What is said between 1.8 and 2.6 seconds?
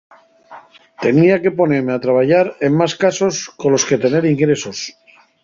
a trabayar